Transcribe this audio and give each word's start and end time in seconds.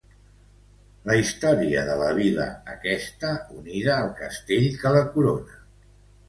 La 1.09 1.17
història 1.17 1.83
de 1.89 1.97
la 1.99 2.07
vila 2.19 2.47
aquesta 2.77 3.35
unida 3.61 3.93
al 3.99 4.11
castell 4.23 4.67
que 4.81 4.95
la 4.97 5.05
corona. 5.13 5.63